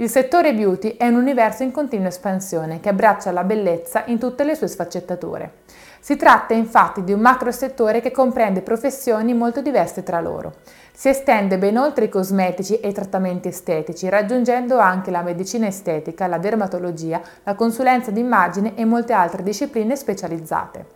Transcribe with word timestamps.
Il 0.00 0.08
settore 0.08 0.54
beauty 0.54 0.90
è 0.96 1.08
un 1.08 1.16
universo 1.16 1.64
in 1.64 1.72
continua 1.72 2.06
espansione 2.06 2.78
che 2.78 2.88
abbraccia 2.88 3.32
la 3.32 3.42
bellezza 3.42 4.04
in 4.06 4.16
tutte 4.20 4.44
le 4.44 4.54
sue 4.54 4.68
sfaccettature. 4.68 5.54
Si 5.98 6.14
tratta 6.14 6.54
infatti 6.54 7.02
di 7.02 7.12
un 7.12 7.18
macro 7.18 7.50
settore 7.50 8.00
che 8.00 8.12
comprende 8.12 8.62
professioni 8.62 9.34
molto 9.34 9.60
diverse 9.60 10.04
tra 10.04 10.20
loro. 10.20 10.58
Si 10.92 11.08
estende 11.08 11.58
ben 11.58 11.76
oltre 11.76 12.04
i 12.04 12.08
cosmetici 12.08 12.78
e 12.78 12.90
i 12.90 12.92
trattamenti 12.92 13.48
estetici, 13.48 14.08
raggiungendo 14.08 14.78
anche 14.78 15.10
la 15.10 15.22
medicina 15.22 15.66
estetica, 15.66 16.28
la 16.28 16.38
dermatologia, 16.38 17.20
la 17.42 17.56
consulenza 17.56 18.12
d'immagine 18.12 18.76
e 18.76 18.84
molte 18.84 19.12
altre 19.12 19.42
discipline 19.42 19.96
specializzate. 19.96 20.86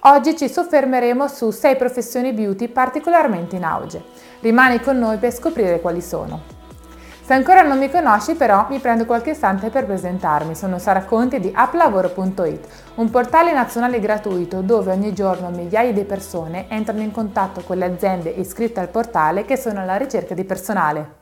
Oggi 0.00 0.36
ci 0.36 0.48
soffermeremo 0.48 1.28
su 1.28 1.52
6 1.52 1.76
professioni 1.76 2.32
beauty 2.32 2.66
particolarmente 2.66 3.54
in 3.54 3.62
auge. 3.62 4.02
Rimani 4.40 4.80
con 4.80 4.98
noi 4.98 5.18
per 5.18 5.32
scoprire 5.32 5.80
quali 5.80 6.00
sono. 6.00 6.59
Se 7.30 7.36
ancora 7.36 7.62
non 7.62 7.78
mi 7.78 7.88
conosci 7.88 8.34
però 8.34 8.66
mi 8.68 8.80
prendo 8.80 9.04
qualche 9.04 9.30
istante 9.30 9.70
per 9.70 9.86
presentarmi. 9.86 10.56
Sono 10.56 10.80
Sara 10.80 11.04
Conti 11.04 11.38
di 11.38 11.52
applavoro.it, 11.54 12.66
un 12.96 13.08
portale 13.08 13.52
nazionale 13.52 14.00
gratuito 14.00 14.62
dove 14.62 14.90
ogni 14.90 15.14
giorno 15.14 15.48
migliaia 15.50 15.92
di 15.92 16.02
persone 16.02 16.68
entrano 16.68 17.02
in 17.02 17.12
contatto 17.12 17.60
con 17.60 17.78
le 17.78 17.84
aziende 17.84 18.30
iscritte 18.30 18.80
al 18.80 18.88
portale 18.88 19.44
che 19.44 19.56
sono 19.56 19.78
alla 19.78 19.94
ricerca 19.94 20.34
di 20.34 20.42
personale. 20.42 21.18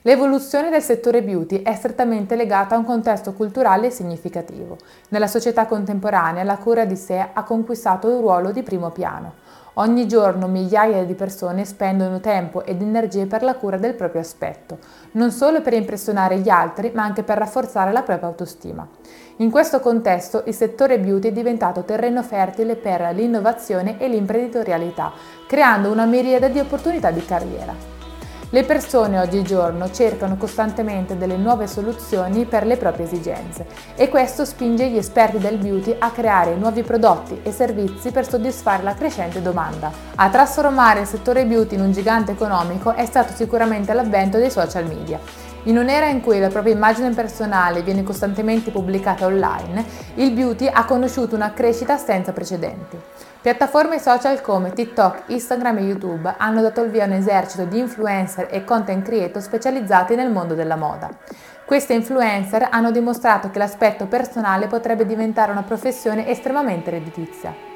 L'evoluzione 0.00 0.70
del 0.70 0.82
settore 0.82 1.22
beauty 1.22 1.62
è 1.62 1.76
strettamente 1.76 2.34
legata 2.34 2.74
a 2.74 2.78
un 2.78 2.84
contesto 2.84 3.34
culturale 3.34 3.92
significativo. 3.92 4.78
Nella 5.10 5.28
società 5.28 5.66
contemporanea 5.66 6.42
la 6.42 6.56
cura 6.56 6.84
di 6.84 6.96
sé 6.96 7.24
ha 7.32 7.44
conquistato 7.44 8.08
un 8.08 8.20
ruolo 8.20 8.50
di 8.50 8.64
primo 8.64 8.90
piano. 8.90 9.41
Ogni 9.76 10.06
giorno 10.06 10.48
migliaia 10.48 11.02
di 11.04 11.14
persone 11.14 11.64
spendono 11.64 12.20
tempo 12.20 12.62
ed 12.62 12.82
energie 12.82 13.24
per 13.24 13.42
la 13.42 13.54
cura 13.54 13.78
del 13.78 13.94
proprio 13.94 14.20
aspetto, 14.20 14.76
non 15.12 15.30
solo 15.30 15.62
per 15.62 15.72
impressionare 15.72 16.40
gli 16.40 16.50
altri, 16.50 16.90
ma 16.94 17.04
anche 17.04 17.22
per 17.22 17.38
rafforzare 17.38 17.90
la 17.90 18.02
propria 18.02 18.28
autostima. 18.28 18.86
In 19.36 19.50
questo 19.50 19.80
contesto 19.80 20.42
il 20.44 20.52
settore 20.52 20.98
beauty 20.98 21.28
è 21.28 21.32
diventato 21.32 21.84
terreno 21.84 22.22
fertile 22.22 22.76
per 22.76 23.14
l'innovazione 23.14 23.98
e 23.98 24.08
l'imprenditorialità, 24.08 25.10
creando 25.46 25.90
una 25.90 26.04
miriade 26.04 26.50
di 26.50 26.58
opportunità 26.58 27.10
di 27.10 27.24
carriera. 27.24 28.01
Le 28.54 28.64
persone 28.64 29.18
oggigiorno 29.18 29.90
cercano 29.90 30.36
costantemente 30.36 31.16
delle 31.16 31.38
nuove 31.38 31.66
soluzioni 31.66 32.44
per 32.44 32.66
le 32.66 32.76
proprie 32.76 33.06
esigenze 33.06 33.64
e 33.94 34.10
questo 34.10 34.44
spinge 34.44 34.90
gli 34.90 34.98
esperti 34.98 35.38
del 35.38 35.56
beauty 35.56 35.96
a 35.98 36.10
creare 36.10 36.54
nuovi 36.54 36.82
prodotti 36.82 37.40
e 37.42 37.50
servizi 37.50 38.10
per 38.10 38.28
soddisfare 38.28 38.82
la 38.82 38.92
crescente 38.92 39.40
domanda. 39.40 39.90
A 40.16 40.28
trasformare 40.28 41.00
il 41.00 41.06
settore 41.06 41.46
beauty 41.46 41.76
in 41.76 41.80
un 41.80 41.92
gigante 41.92 42.32
economico 42.32 42.92
è 42.92 43.06
stato 43.06 43.32
sicuramente 43.32 43.94
l'avvento 43.94 44.36
dei 44.36 44.50
social 44.50 44.84
media. 44.86 45.51
In 45.66 45.78
un'era 45.78 46.06
in 46.06 46.20
cui 46.20 46.40
la 46.40 46.48
propria 46.48 46.74
immagine 46.74 47.10
personale 47.10 47.82
viene 47.82 48.02
costantemente 48.02 48.72
pubblicata 48.72 49.26
online, 49.26 49.84
il 50.14 50.32
beauty 50.32 50.66
ha 50.66 50.84
conosciuto 50.84 51.36
una 51.36 51.52
crescita 51.52 51.96
senza 51.98 52.32
precedenti. 52.32 52.98
Piattaforme 53.40 54.00
social 54.00 54.40
come 54.40 54.72
TikTok, 54.72 55.24
Instagram 55.26 55.78
e 55.78 55.82
YouTube 55.82 56.34
hanno 56.36 56.62
dato 56.62 56.82
il 56.82 56.90
via 56.90 57.04
a 57.04 57.06
un 57.06 57.12
esercito 57.12 57.64
di 57.64 57.78
influencer 57.78 58.48
e 58.50 58.64
content 58.64 59.04
creator 59.04 59.40
specializzati 59.40 60.16
nel 60.16 60.32
mondo 60.32 60.54
della 60.54 60.76
moda. 60.76 61.10
Queste 61.64 61.92
influencer 61.92 62.66
hanno 62.68 62.90
dimostrato 62.90 63.50
che 63.50 63.58
l'aspetto 63.58 64.06
personale 64.06 64.66
potrebbe 64.66 65.06
diventare 65.06 65.52
una 65.52 65.62
professione 65.62 66.28
estremamente 66.28 66.90
redditizia. 66.90 67.71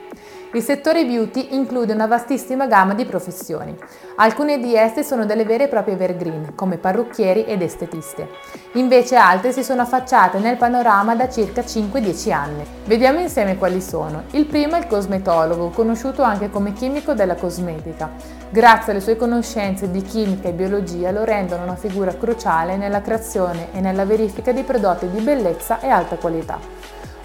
Il 0.53 0.63
settore 0.63 1.05
beauty 1.05 1.49
include 1.51 1.93
una 1.93 2.07
vastissima 2.07 2.67
gamma 2.67 2.95
di 2.95 3.05
professioni. 3.05 3.77
Alcune 4.15 4.59
di 4.59 4.77
esse 4.77 5.03
sono 5.03 5.27
delle 5.27 5.45
vere 5.45 5.65
e 5.65 5.69
proprie 5.69 5.95
evergreen, 5.95 6.55
come 6.55 6.79
parrucchieri 6.79 7.45
ed 7.45 7.63
estetiste. 7.63 8.29
Invece 8.75 9.17
altre 9.17 9.53
si 9.53 9.65
sono 9.65 9.83
affacciate 9.83 10.39
nel 10.39 10.57
panorama 10.57 11.17
da 11.17 11.29
circa 11.29 11.63
5-10 11.63 12.33
anni. 12.33 12.65
Vediamo 12.85 13.19
insieme 13.19 13.59
quali 13.59 13.83
sono. 13.83 14.23
Il 14.31 14.47
primo 14.47 14.77
è 14.77 14.79
il 14.79 14.87
cosmetologo, 14.87 15.71
conosciuto 15.71 16.23
anche 16.23 16.49
come 16.49 16.73
chimico 16.73 17.13
della 17.13 17.35
cosmetica. 17.35 18.11
Grazie 18.49 18.93
alle 18.93 19.01
sue 19.01 19.17
conoscenze 19.17 19.91
di 19.91 20.01
chimica 20.01 20.49
e 20.49 20.53
biologia 20.53 21.11
lo 21.11 21.25
rendono 21.25 21.65
una 21.65 21.77
figura 21.77 22.15
cruciale 22.15 22.77
nella 22.77 23.03
creazione 23.03 23.73
e 23.73 23.81
nella 23.81 24.05
verifica 24.05 24.53
di 24.53 24.63
prodotti 24.63 25.11
di 25.11 25.21
bellezza 25.21 25.81
e 25.81 25.89
alta 25.89 26.17
qualità. 26.17 26.59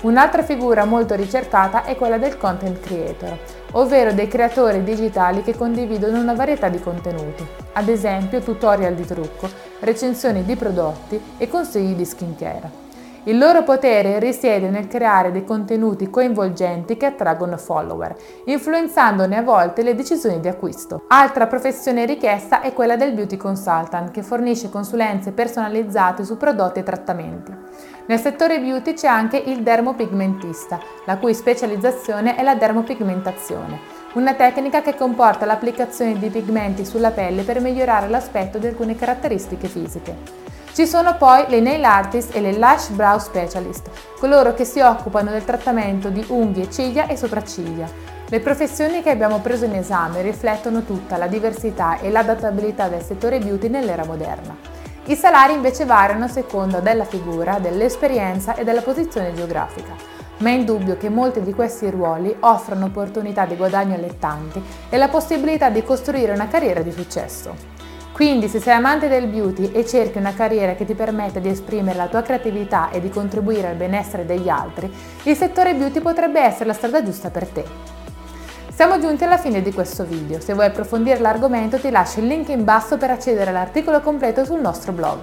Un'altra 0.01 0.41
figura 0.41 0.83
molto 0.83 1.13
ricercata 1.13 1.83
è 1.83 1.95
quella 1.95 2.17
del 2.17 2.35
content 2.35 2.79
creator, 2.79 3.37
ovvero 3.73 4.13
dei 4.13 4.27
creatori 4.27 4.83
digitali 4.83 5.43
che 5.43 5.55
condividono 5.55 6.19
una 6.19 6.33
varietà 6.33 6.69
di 6.69 6.79
contenuti, 6.79 7.45
ad 7.73 7.87
esempio 7.87 8.39
tutorial 8.39 8.95
di 8.95 9.05
trucco, 9.05 9.47
recensioni 9.81 10.43
di 10.43 10.55
prodotti 10.55 11.21
e 11.37 11.47
consigli 11.47 11.93
di 11.93 12.05
skincare. 12.05 12.89
Il 13.25 13.37
loro 13.37 13.61
potere 13.61 14.17
risiede 14.17 14.71
nel 14.71 14.87
creare 14.87 15.31
dei 15.31 15.43
contenuti 15.43 16.09
coinvolgenti 16.09 16.97
che 16.97 17.05
attraggono 17.05 17.55
follower, 17.55 18.15
influenzandone 18.45 19.37
a 19.37 19.43
volte 19.43 19.83
le 19.83 19.93
decisioni 19.93 20.39
di 20.39 20.47
acquisto. 20.47 21.03
Altra 21.09 21.45
professione 21.45 22.05
richiesta 22.05 22.61
è 22.61 22.73
quella 22.73 22.95
del 22.95 23.13
beauty 23.13 23.37
consultant, 23.37 24.09
che 24.09 24.23
fornisce 24.23 24.71
consulenze 24.71 25.33
personalizzate 25.33 26.23
su 26.23 26.35
prodotti 26.35 26.79
e 26.79 26.83
trattamenti. 26.83 27.53
Nel 28.11 28.19
settore 28.19 28.59
beauty 28.59 28.93
c'è 28.93 29.07
anche 29.07 29.37
il 29.37 29.63
dermopigmentista, 29.63 30.81
la 31.05 31.15
cui 31.15 31.33
specializzazione 31.33 32.35
è 32.35 32.43
la 32.43 32.55
dermopigmentazione, 32.55 33.79
una 34.15 34.33
tecnica 34.33 34.81
che 34.81 34.95
comporta 34.95 35.45
l'applicazione 35.45 36.19
di 36.19 36.27
pigmenti 36.27 36.83
sulla 36.83 37.11
pelle 37.11 37.43
per 37.43 37.61
migliorare 37.61 38.09
l'aspetto 38.09 38.57
di 38.57 38.67
alcune 38.67 38.97
caratteristiche 38.97 39.69
fisiche. 39.69 40.17
Ci 40.73 40.85
sono 40.85 41.15
poi 41.15 41.45
le 41.47 41.61
nail 41.61 41.85
artist 41.85 42.35
e 42.35 42.41
le 42.41 42.51
lash 42.51 42.89
brow 42.89 43.17
specialist, 43.17 43.89
coloro 44.19 44.53
che 44.53 44.65
si 44.65 44.81
occupano 44.81 45.31
del 45.31 45.45
trattamento 45.45 46.09
di 46.09 46.25
unghie, 46.27 46.69
ciglia 46.69 47.07
e 47.07 47.15
sopracciglia. 47.15 47.87
Le 48.27 48.39
professioni 48.41 49.01
che 49.01 49.09
abbiamo 49.09 49.39
preso 49.39 49.63
in 49.63 49.75
esame 49.75 50.21
riflettono 50.21 50.83
tutta 50.83 51.15
la 51.15 51.27
diversità 51.27 51.97
e 51.99 52.09
l'adattabilità 52.09 52.89
del 52.89 53.03
settore 53.03 53.39
beauty 53.39 53.69
nell'era 53.69 54.03
moderna. 54.03 54.70
I 55.05 55.15
salari 55.15 55.53
invece 55.53 55.83
variano 55.85 56.25
a 56.25 56.27
seconda 56.27 56.79
della 56.79 57.05
figura, 57.05 57.57
dell'esperienza 57.57 58.53
e 58.53 58.63
della 58.63 58.83
posizione 58.83 59.33
geografica, 59.33 59.95
ma 60.37 60.49
è 60.49 60.53
indubbio 60.53 60.95
che 60.95 61.09
molti 61.09 61.41
di 61.41 61.55
questi 61.55 61.89
ruoli 61.89 62.33
offrono 62.41 62.85
opportunità 62.85 63.45
di 63.45 63.55
guadagno 63.55 63.95
allettanti 63.95 64.61
e 64.89 64.97
la 64.97 65.07
possibilità 65.07 65.71
di 65.71 65.83
costruire 65.83 66.33
una 66.33 66.47
carriera 66.47 66.81
di 66.81 66.91
successo. 66.91 67.55
Quindi 68.11 68.47
se 68.47 68.59
sei 68.59 68.75
amante 68.75 69.07
del 69.07 69.25
beauty 69.25 69.71
e 69.71 69.87
cerchi 69.87 70.19
una 70.19 70.35
carriera 70.35 70.75
che 70.75 70.85
ti 70.85 70.93
permetta 70.93 71.39
di 71.39 71.49
esprimere 71.49 71.97
la 71.97 72.07
tua 72.07 72.21
creatività 72.21 72.91
e 72.91 73.01
di 73.01 73.09
contribuire 73.09 73.69
al 73.69 73.75
benessere 73.75 74.27
degli 74.27 74.49
altri, 74.49 74.93
il 75.23 75.35
settore 75.35 75.73
beauty 75.73 75.99
potrebbe 75.99 76.41
essere 76.41 76.65
la 76.65 76.73
strada 76.73 77.03
giusta 77.03 77.31
per 77.31 77.47
te. 77.47 78.00
Siamo 78.73 78.99
giunti 78.99 79.25
alla 79.25 79.37
fine 79.37 79.61
di 79.61 79.73
questo 79.73 80.05
video, 80.05 80.39
se 80.39 80.53
vuoi 80.53 80.67
approfondire 80.67 81.19
l'argomento 81.19 81.77
ti 81.77 81.91
lascio 81.91 82.21
il 82.21 82.27
link 82.27 82.47
in 82.47 82.63
basso 82.63 82.97
per 82.97 83.11
accedere 83.11 83.49
all'articolo 83.49 83.99
completo 83.99 84.45
sul 84.45 84.61
nostro 84.61 84.93
blog. 84.93 85.19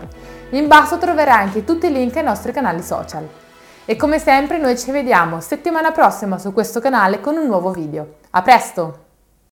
In 0.51 0.69
basso 0.69 0.99
troverai 0.99 1.45
anche 1.45 1.65
tutti 1.65 1.87
i 1.87 1.93
link 1.93 2.15
ai 2.17 2.25
nostri 2.25 2.53
canali 2.53 2.83
social. 2.83 3.27
E 3.87 3.97
come 3.97 4.19
sempre 4.19 4.59
noi 4.59 4.79
ci 4.79 4.91
vediamo 4.91 5.41
settimana 5.41 5.93
prossima 5.93 6.39
su 6.39 6.53
questo 6.53 6.79
canale 6.79 7.21
con 7.21 7.37
un 7.37 7.47
nuovo 7.47 7.71
video. 7.71 8.17
A 8.31 8.43
presto! 8.43 9.08